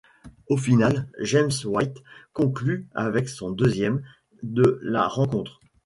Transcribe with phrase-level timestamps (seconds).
[0.49, 1.99] Au final, James White
[2.33, 4.01] conclut avec son deuxième'
[4.41, 5.59] de la rencontre.